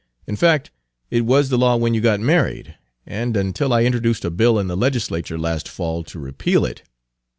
[0.25, 0.71] In fact,
[1.11, 4.65] it was the law when you got married, and until I introduced a bill in
[4.65, 6.81] the legislature last fall to repeal it.